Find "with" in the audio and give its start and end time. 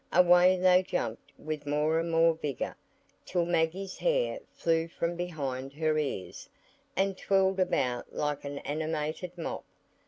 1.37-1.67